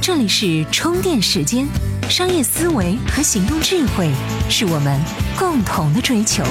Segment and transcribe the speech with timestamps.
[0.00, 1.66] 这里是充电时间，
[2.08, 4.10] 商业思维和行动智慧
[4.48, 4.98] 是我们
[5.38, 6.42] 共同的追求。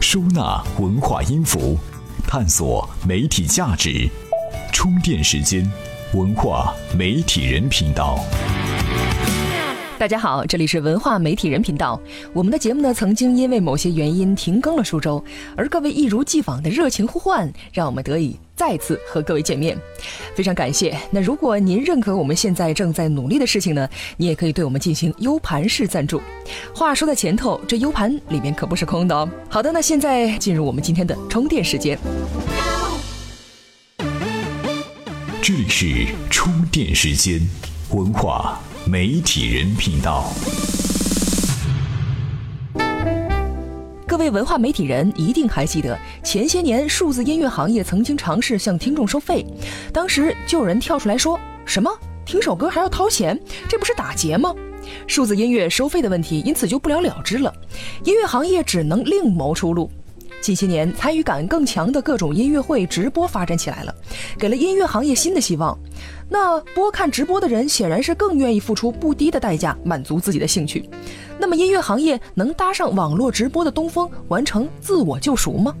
[0.00, 1.78] 收纳文化音符，
[2.26, 4.08] 探索媒体价值。
[4.72, 5.70] 充电时间，
[6.14, 8.18] 文化媒体人频道。
[9.98, 11.98] 大家好，这里是文化媒体人频道。
[12.34, 15.24] 我们的节目呢，曾经因为某些原因停更了数周，
[15.56, 19.74] 而各位一如既往的热情呼唤，让我们得以再次和各位见面，
[20.34, 20.94] 非常感谢。
[21.10, 26.20] 那如果您认可我们现在正在努力的事情呢，你也可以对我们进行 U 盘式赞助。
[26.74, 29.26] 话说在前头，这 U 盘里面可不是空的哦。
[29.48, 31.98] 好的，那现在进入我们今天的充电时间。
[35.40, 37.40] 这里是充电时间，
[37.92, 40.32] 文化媒体人频道。
[44.06, 49.44] 各位文化媒体人一定还记得，前些年数字音乐行业曾经尝试向听众收费，
[49.92, 51.36] 当时就有人跳出来说
[51.66, 51.90] ：“什么
[52.24, 53.36] 听首歌还要掏钱？
[53.68, 54.54] 这不是打劫吗？”
[55.08, 57.52] 数字音乐收费的问题因此就不了了之了，
[58.04, 59.90] 音乐行业只能另谋出路。
[60.46, 63.92] 近些年，参与感更强的各种音乐会直播发展起来了，
[64.38, 65.76] 给了音乐行业新的希望。
[66.28, 70.88] 那播看直播的人显然是更愿意付出不低的代价满足自己的兴趣。
[71.36, 75.74] 那么，音乐行业能搭上网络直播的东风，完成自我救赎吗？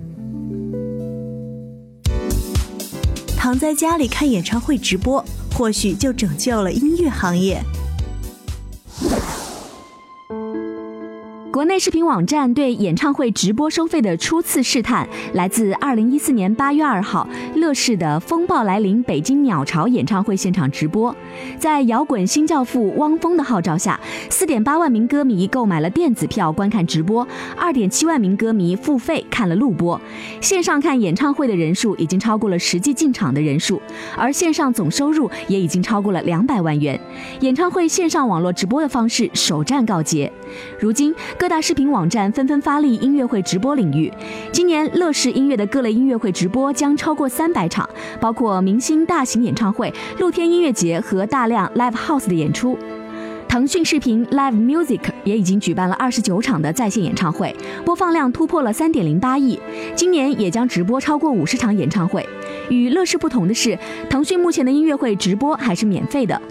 [3.36, 5.24] 躺在家里看演唱会直播，
[5.56, 7.62] 或许就拯救了音乐行业。
[11.56, 21.16] 国内视频网站对演唱会直播收费的初次试探，来自二零一四年八月二号乐视的“风暴来临”北京鸟巢演唱会现场直播。
[21.58, 29.98] 在摇滚新教父汪峰的号召下，四点八万名歌迷购买了电子票观看直播，二点七万名歌迷付费看了录播。
[30.42, 33.80] 线上看演唱会的人数已经超过了实际进场的人数，
[34.14, 37.00] 而线上总收入也已经超过了两百万元。
[37.40, 40.30] 演唱会线上网络直播的方式首战告捷。
[40.78, 41.46] 如今各。
[41.46, 44.12] 大视频网站纷纷发力音乐会直播领域。
[44.50, 47.88] 今年乐视音乐的各类音乐会直播将超过三百场，
[48.20, 52.76] 包括明星大型演唱会、露天音乐节和大量 live house 的演出。
[53.48, 57.54] 腾讯视频 Live Music 也已经举办了二十九场的在线演唱会，
[57.84, 59.58] 播放量突破了三点零八亿。
[59.94, 62.28] 今年也将直播超过五十场演唱会。
[62.68, 63.78] 与乐视不同的是，
[64.10, 66.42] 腾讯目前的音乐会直播还是免费的。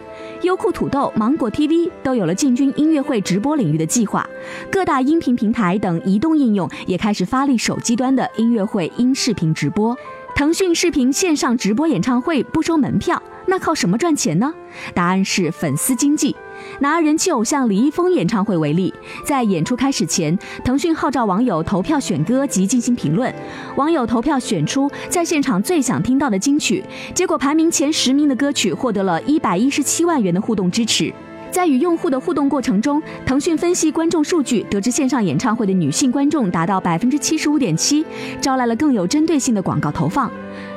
[0.46, 4.30] 优酷、土豆、芒果 TV 都有了进军音乐会直播领域的计划，
[4.72, 9.98] 各大音频平台等移动应用也开始发力手机端的音乐会音视频直播。
[10.36, 14.54] 腾讯视频线上直播演唱会不收门票，那靠什么赚钱呢？
[14.94, 16.36] 答案是粉丝经济。
[16.80, 18.94] 拿人气偶像李易峰演唱会为例，
[19.26, 23.34] 在演出开始前，腾讯号召网友投票选歌及进行评论。
[23.78, 31.14] 网友投票选出在现场最想听到的金曲，结果排名前十名的歌曲获得了一百一十七万元的互动支持。
[31.56, 38.06] 在与用户的互动过程中，腾讯分析观众数据，得知线上演唱会的女性观众达到百分之七十五点七，
[38.42, 40.30] 招来了更有针对性的广告投放。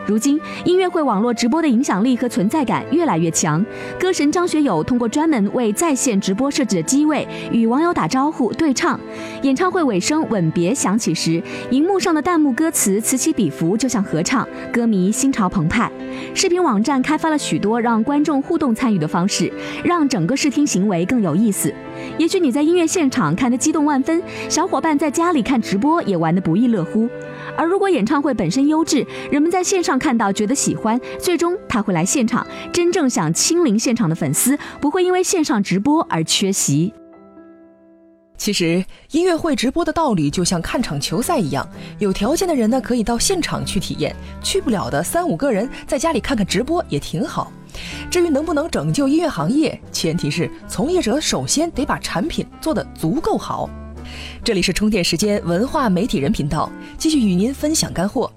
[0.08, 3.62] 如今，音乐会网络直播的影响力和存在感越来越强。
[4.00, 8.98] 歌神张学友通过专门为在线直播设置的机位，与网友打招呼对唱。
[9.42, 15.92] 演唱会尾声吻别响起时，荧幕上的弹幕歌词此起彼伏，就像合唱，歌迷心潮澎湃。
[16.34, 19.52] 视频网站开发了许多让观众互动参与的方式，
[19.84, 21.70] 让整个视听行为更有意思。
[22.16, 27.06] 也许你在音乐现场看得激动万分，小伙伴在家里看直播也玩得不亦乐乎。
[27.56, 32.46] 而如果演唱会本身优质，人们在线上看到觉得喜欢，最终他会来现场。
[32.72, 36.92] 真正想亲临现场的粉丝不会因为线上直播而缺席。
[38.36, 47.52] 其实音乐会直播的道理就像看场球赛一样，有条件的人呢可以到现场去体验，去不了的三五个人在家里看看直播也挺好。
[48.08, 53.68] 至于能不能拯救音乐行业，前提是从业者首先得把产品做得足够好。
[54.44, 58.30] 这里是充电时间文化媒体人频道，继续与您分享干货。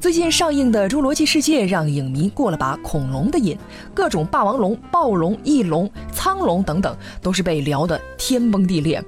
[0.00, 3.56] 最近上映的《侏罗纪世界》让影迷过了把恐龙的瘾，
[3.92, 9.02] 各种霸王龙、暴龙、翼龙、苍龙等等，都是被聊得天崩地裂。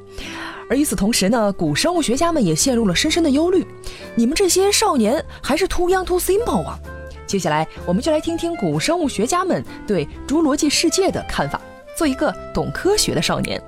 [0.69, 3.67] 而与此同时呢，古生物学家们也陷入了深深的忧虑：
[4.15, 6.79] 你们这些少年还是 too young too simple 啊！
[7.27, 11.61] 接下来，我们就来听听古生物学家们对《侏罗纪世界》的看法。
[11.97, 13.61] 做一个懂科学的少年。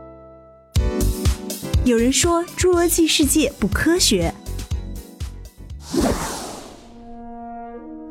[1.85, 4.33] 有人说《侏罗纪世界》不科学。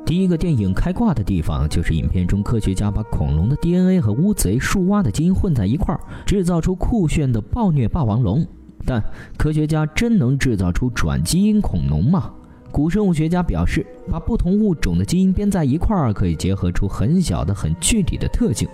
[0.05, 8.45] 第一个电影开挂的地方，就是影片中科学家把恐龙的 DNA 和乌贼、树蛙的基因混在一块儿，制造出酷炫的暴虐霸王龙。
[8.85, 9.01] 但
[9.37, 12.29] 科学家真能制造出转基因恐龙吗？
[12.71, 18.67] 古生物学家表示，把不同物种的基因编在一块儿，可以结合出很小的、很具体的特性。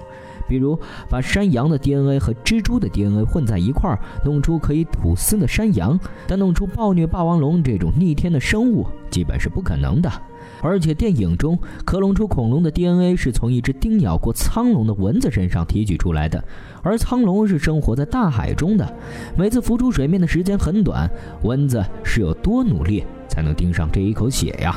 [0.48, 0.80] 比如，
[1.10, 5.98] 把山羊的 DNA 和蜘蛛的 DNA 混在一块儿，弄出可以吐丝的山羊；
[6.28, 10.12] 但弄出暴虐霸王龙这种逆天的生物，基本是不可能的。
[10.60, 16.44] 而且，电影中克隆出恐龙的 DNA 是从一只叮咬过苍龙的蚊子身上提取出来的，
[16.82, 18.92] 而苍龙是生活在大海中的，
[19.38, 21.08] 每次浮出水面的时间很短。
[21.44, 24.74] 蚊子是有多努力才能盯上这一口血呀？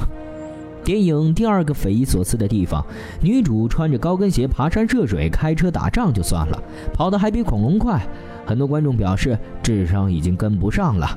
[0.90, 2.84] 电影第二个匪夷所思的地方，
[3.22, 6.60] 女主穿着高跟鞋爬山涉水、开车打仗就算了，
[6.92, 8.04] 跑得还比恐龙快。
[8.44, 11.16] 很多观众表示智商已经跟不上了。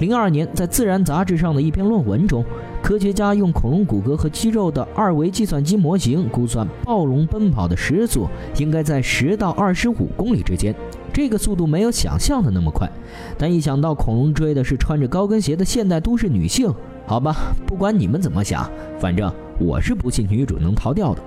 [0.00, 2.42] 零二年，在《自然》杂志上的一篇论文中，
[2.82, 8.26] 科学家用恐龙骨骼和肌肉的二维计算机模型估算，暴龙奔跑的时速
[8.56, 10.74] 应该在十到二十五公里之间。
[11.12, 12.90] 这个速度没有想象的那么快，
[13.36, 16.72] 但一想到恐龙追的是穿着高跟鞋的现代都市女性，
[17.06, 17.36] 好吧，
[17.66, 18.66] 不管你们怎么想，
[18.98, 21.20] 反正我是不信女主能逃掉的。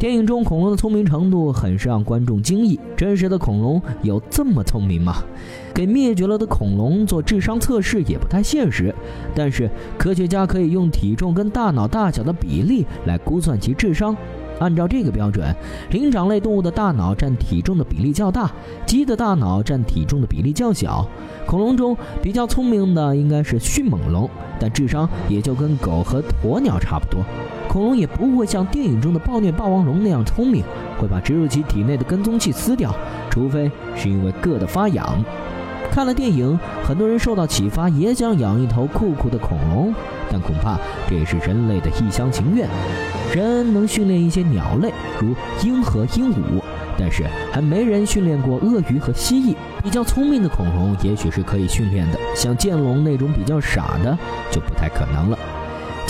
[0.00, 5.16] 电影中恐龙的聪明程度很是让观众惊异，真实的恐龙有这么聪明吗？
[5.74, 8.94] 给灭绝了的恐龙做智商测试也不太现实，
[9.34, 9.68] 但是
[9.98, 14.16] 科学家可以用体重跟大脑大小的比例来估算其智商。
[14.58, 15.54] 按照这个标准，
[15.90, 18.50] 灵长类动物的大脑占体重的比例较大，
[18.86, 21.06] 鸡的大脑占体重的比例较小。
[21.46, 27.22] 恐龙中比较聪明的应该是迅猛龙，但智商也就跟狗和鸵鸟差不多。
[27.70, 30.64] 恐龙也不会像电影中的暴虐霸王龙那样聪明，
[30.98, 32.92] 会把植入其体内的跟踪器撕掉，
[33.30, 35.22] 除非是因为硌得发痒。
[35.88, 39.94] 看了电影，很多人受到启发，也想养一头酷酷的恐龙，
[40.28, 40.76] 但恐怕
[41.08, 42.68] 这也是人类的一厢情愿。
[43.32, 45.32] 人能训练一些鸟类，如
[45.62, 46.60] 鹰和鹦鹉，
[46.98, 49.54] 但是还没人训练过鳄鱼和蜥蜴。
[49.80, 54.18] 比较聪明的恐龙也许是可以训练的，像剑龙那种比较傻的
[54.50, 55.38] 就不太可能了。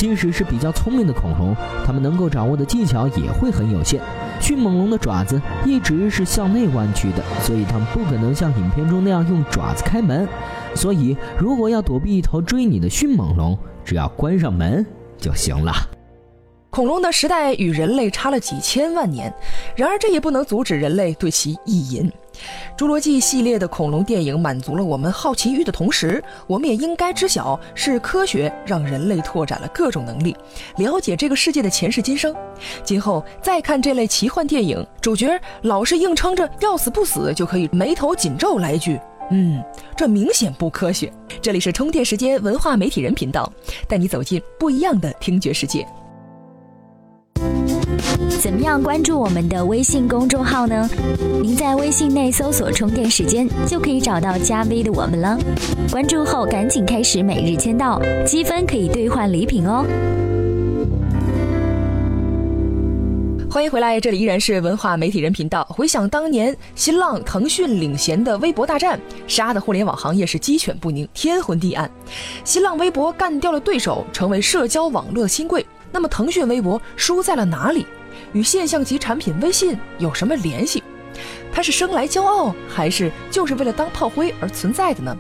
[0.00, 1.55] 即使是比较聪明的恐龙，
[1.85, 4.00] 它们能够掌握的技巧也会很有限。
[4.41, 10.26] 迅猛龙的爪子一直是向内弯曲的，所以它们不可能像影片中那样用爪子开门。
[10.75, 14.87] 所以，如果要躲避一头追你的迅猛龙，只要关上门
[15.19, 15.75] 就行了。
[16.70, 19.32] 恐龙的时代与人类差了几千万年，
[19.75, 22.11] 然而这也不能阻止人类对其意淫。
[22.78, 30.34] 《侏罗纪》系列的恐龙电影满足了我们好奇欲的同时，我们也应该知晓，是科学让人类拓展了各种能力，
[30.76, 32.34] 了解这个世界的前世今生。
[32.84, 38.99] 今后再看这类奇幻电影，主角老是硬撑着要死不死，就可以眉头紧皱来一句
[39.32, 39.61] ：“嗯，
[39.96, 41.12] 这明显不科学。”
[41.43, 43.52] 这里是充电时间文化媒体人频道，
[43.88, 45.84] 带你走进不一样的听觉世界。
[48.40, 50.88] 怎么样关注我们的微信公众号呢？
[51.42, 55.38] 您在微信内搜索“充电时间”就可以找到加 V 的我们了。
[55.90, 59.84] 关注后赶紧开始每日签到，积分可以兑换礼品哦。
[63.50, 65.64] 欢迎回来，这里依然是文化媒体人频道。
[65.64, 71.90] 回想当年新浪、腾讯领衔的微博大战，杀的互联网行业是鸡犬不宁、天昏地暗。
[72.44, 75.66] 新浪微博干掉了对手，成为社交网络新贵。
[75.92, 77.87] 那么腾讯微博输在了哪里？
[78.32, 80.82] 与现象级产品微信有什么联系？
[81.52, 85.16] 它是生来骄傲，还是就是为了当炮灰而存在的呢？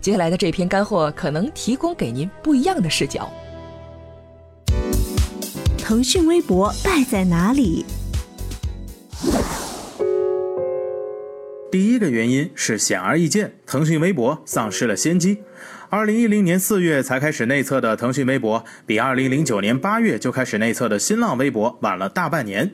[0.00, 3.32] 接下来的这篇干货可能提供给您不一样的视角。
[5.78, 7.84] 腾讯微博败在哪里？
[11.72, 15.38] 第一个原因是显而易见，腾讯微博丧失了先机。
[15.90, 22.70] 二零一零年四月才开始内测的腾讯微博，比二零零九年八月就开始内测的新浪微博晚了大半年。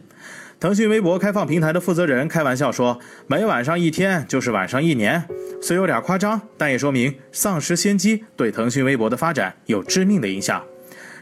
[0.60, 5.24] 腾讯微博开放平台的负责人开玩笑说：“每晚上一天就是晚上一年。”
[5.62, 10.62] 虽有点夸张，但也说明丧失先机对腾讯微博的发展有致命的影响。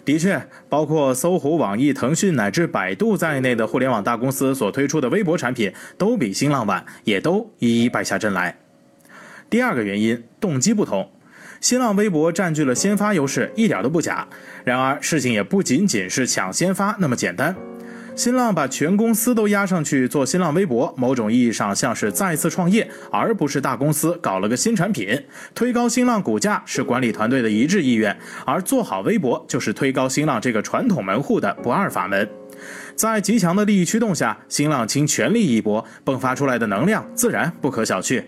[0.05, 8.59] 的确，包括搜狐、网易、腾讯乃至百度在内的互联网大公司所推出的微博产品都比新浪晚，也都一一败下阵来。
[9.49, 11.09] 第二个原因，动机不同。
[11.65, 14.29] 新浪微博占据了先发优势，一点都不假。
[14.65, 17.57] 然而，事情也不仅仅是抢先发那么简单。
[18.15, 25.19] 新浪把全公司都压上去做新浪微博，某种意义上像是再次创业，而不是大公司搞了个新产品。
[25.55, 32.29] 推高新浪股价是管理团队的一致意愿，而做好微博就是推高新浪这个传统门户的不二法门。
[32.95, 38.23] 在极强的利益驱动下，新浪倾全力一搏，迸发出来的能量自然不可小觑。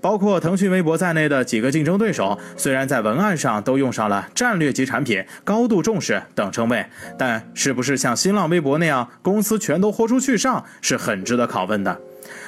[0.00, 6.86] 包括腾讯微博在内的几个竞争对手，虽然在文案上都用上了“战略级产品”“高度重视”等称谓，
[7.18, 12.00] 但是不是像新浪微博那样公司全都豁出去上，是很值得拷问的。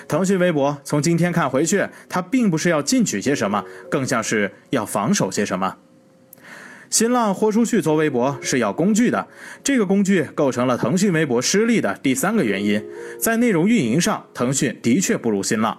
[0.07, 5.77] 腾讯微博从今天看回去，它并不是要进取些什么，更像是要防守些什么。
[6.89, 9.29] 新浪豁出去做微博是要工具的，
[9.63, 12.85] 这个工具构成了腾讯微博失利的第三个原因。
[13.21, 15.79] 在内容运营上，腾讯的确不如新浪。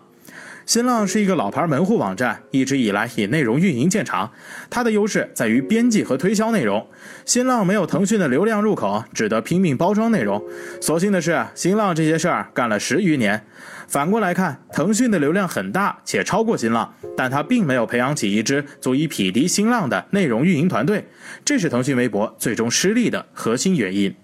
[0.66, 4.32] 新浪是一个老牌门户网站，一直以来以内容运营见长。
[4.70, 6.88] 它的优势在于编辑和推销内容。
[7.26, 10.42] 新浪没有腾讯的流量入口，只得拼命包装内容。
[10.80, 13.46] 所幸的是，新浪这些事儿干了十余年。
[13.88, 21.06] 反过来看，腾讯的流量很大，且超过新浪，但它并没有培养起一支足以匹敌新浪的内容运营团队，
[21.44, 24.16] 这是腾讯微博最终失利的核心原因。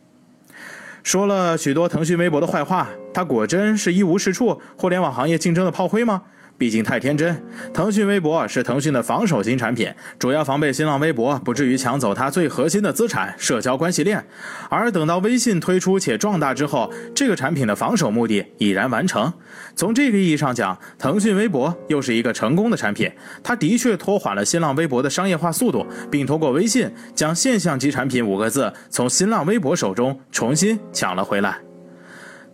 [1.04, 6.22] 说了许多腾讯微博的坏话，它果真是一无是处，互联网行业竞争的炮灰吗？
[6.56, 7.44] 毕竟太天真。
[7.74, 14.24] 腾讯微博是腾讯的防守型产品，主要防备新浪微博不至于抢走它最核心的资产——社交关系链。
[14.70, 19.34] 而等到微信推出且壮大之后，这个产品的防守目的已然完成。
[19.76, 23.12] 从这个意义上讲，腾讯微博又是一个成功的产品。
[23.42, 31.58] 它的确拖缓了新浪微博的商业化速度，并通过微信将“现象级产品”五个字从新浪微博手中重新抢了回来。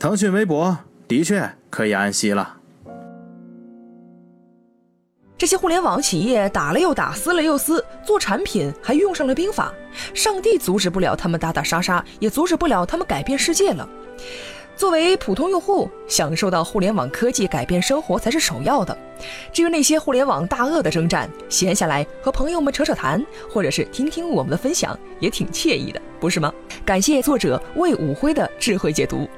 [0.03, 2.57] 腾讯微博的确可以安息了。
[5.37, 9.73] 这些互联网企业打了又打，撕了又撕，做产品还用上了兵法。
[10.13, 13.87] 上帝阻止不了他们打打杀杀，也阻止不了他们改变世界了。
[14.75, 18.97] 作为普通用户，享受到互联网科技改变生活才是首要的。
[19.53, 26.51] 至于那些互联网大鳄的征战，闲下来和朋友们扯扯谈，或者是听听我们的分享，也挺惬意的，不是吗？
[26.83, 29.29] 感谢作者魏武辉的智慧解读。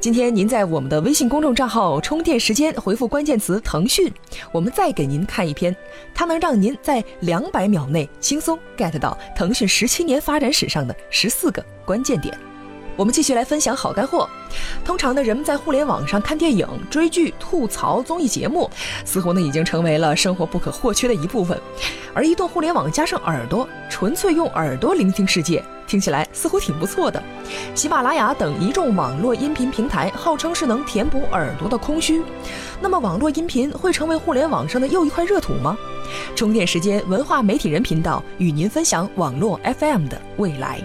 [0.00, 4.10] 今天您在我们的微信公众账号“充电时间”回复关键词“腾讯”，
[4.52, 5.76] 我们再给您看一篇，
[6.14, 12.38] 它能让您在两百秒内轻松 get 到腾讯十七年发展史上的十四个关键点。
[12.96, 14.28] 我们继续来分享好干货。
[14.84, 18.70] 通常呢，人们在互联网上看电影、追剧、吐槽综艺节目，
[19.04, 21.60] 似乎呢已经成为了生活不可或缺的一部分。
[22.14, 27.22] 而移动互联网加上耳朵，纯粹用耳朵聆听世界，听起来似乎挺不错的。
[27.74, 32.22] 喜马拉雅等一众网络音频平台号称是能填补耳朵的空虚。
[32.80, 35.76] 那么，网络音频会成为互联网上的又一块热土吗？
[36.34, 40.80] 充电时间文化媒体人频道与您分享网络 FM 的未来。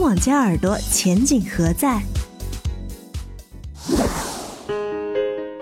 [0.00, 2.00] 网加耳朵前景何在？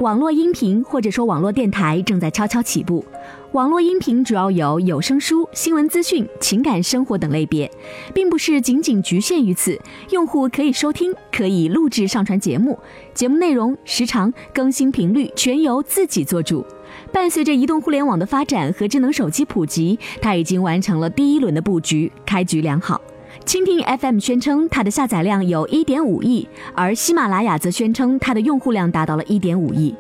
[0.00, 3.04] 网络音频或者说网络电台正在悄悄起步。
[3.52, 7.70] 网络音频主要有有声书、新闻资讯、情感生活等类别，
[8.12, 9.80] 并不是仅仅局限于此。
[10.10, 12.78] 用户可以收听，可以录制、上传节目，
[13.14, 16.64] 节目内容、时长、更新频率全由自己做主。
[17.10, 23.00] 伴随着移动互联网的发展和智能手机普及，它已经完成了第一轮的布局，开局良好。
[23.44, 29.94] 蜻蜓 FM 宣称它的下载量有1.5亿，而喜马拉雅则宣称它的用户量达到了1.5亿。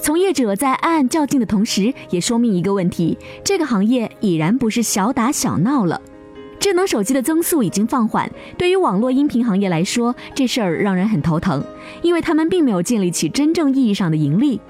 [0.00, 6.00] 从业者在暗暗较劲的同时，也说明一个问题：这个行业已然不是小打小闹了。
[6.58, 11.62] 智能手机的增速已经放缓，对于网络音频行业来说，这事儿让人很头疼，
[12.02, 14.60] 因为他们并没有建立起真正意义上的盈利。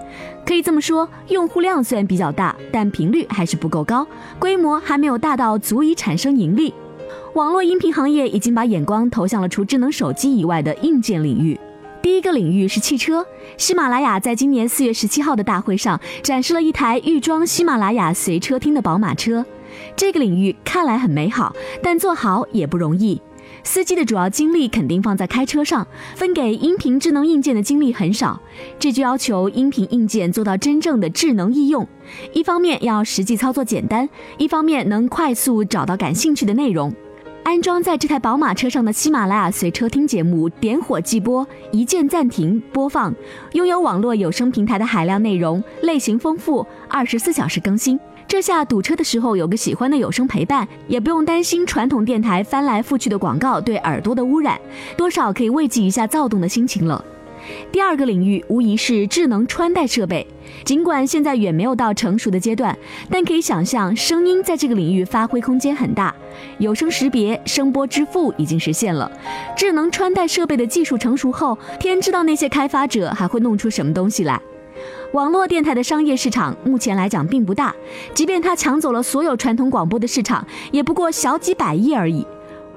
[0.45, 4.07] 可以这么说，用户量虽然比较大，但频率还是不够高，
[4.39, 6.75] 规模还没有大到足以产生盈利。
[7.35, 11.59] 网络音频行业已经把眼光投向了除智能手机以外的硬件领域。
[12.01, 13.27] 第一个领域是汽车。
[13.57, 19.45] 喜马拉雅在今年四月十七号的大会上展示了一台预装喜马拉雅随车听的宝马车。
[19.97, 23.21] 这个领域看来很美好，但做好也不容易。
[23.65, 28.41] 司机的主要精力肯定放在开车上，分给音频智能硬件的精力很少。
[28.79, 31.87] 这就要求音频硬件做到真正的智能易用。
[32.33, 36.93] 一方面要实际操作简单，一方面能快速找到感兴趣的内容。
[37.45, 43.15] 安装在这台宝马车上的喜马拉雅随车听节目，点火即播，一键暂停播放，
[43.53, 47.99] 拥有网络有声平台的海量内容，类型丰富，二十四小时更新。
[48.29, 54.61] 这下堵车的时候有个喜欢的有声陪伴，也不用担心传统电台翻来覆去的广告对耳朵的污染，
[54.99, 57.03] 多少可以慰藉一下躁动的心情了。
[57.73, 60.27] 第二个领域无疑是智能穿戴设备，
[60.63, 62.77] 尽管现在远没有到成熟的阶段，
[63.11, 66.15] 但可以想象声音在这个领域发挥空间很大。
[66.59, 69.11] 有声识别、声波支付已经实现了，
[69.57, 74.39] 智能穿戴设备的技术成熟后，天知道那些开发者还会弄出什么东西来。
[75.13, 77.75] 网络电台的商业市场目前来讲并不大，
[78.13, 82.27] 即便它抢走了所有传统广播的市场，也不过小几百亿而已。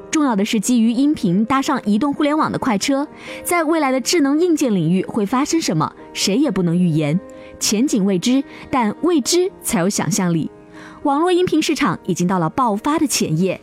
[0.10, 3.08] 重要的是，基于音频搭上移动互联网的快车，
[3.44, 7.18] 在未来的智能硬件领域会发生什么，谁也不能预言，
[7.60, 10.52] 前景未知，但未知才有想象力。
[11.04, 13.60] 网络音频市场已经到了爆发的前夜。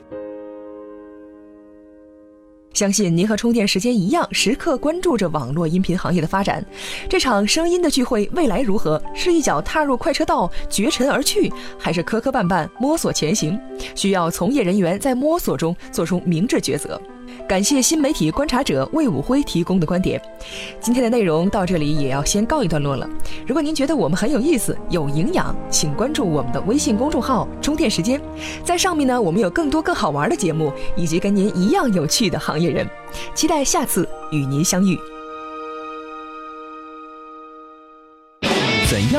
[2.79, 6.65] 相信您和充电时间一样，时刻关注着网络音频行业的发展。
[7.09, 9.03] 这场声音的聚会未来如何？
[9.17, 13.59] 是一脚踏入快车道绝尘而去，还是磕磕绊绊摸索前行？
[13.97, 17.03] 需要从业人员在摸索中做出明智抉择。
[17.47, 20.21] 感谢新媒体观察者魏武辉提供的观点。
[20.81, 23.09] 今天的内容到这里也要先告一段落了。
[23.47, 28.21] 如果您觉得我们很有意思、有营养，请关注我们的微信公众号“充电时间”。
[28.65, 32.87] 在上面呢，我们有更多更好玩的节目，以及跟您一样有趣的行业人。
[33.35, 34.99] 期待下次与您相遇。